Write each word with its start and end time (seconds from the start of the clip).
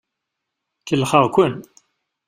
Kellxeɣ-ken. 0.87 1.55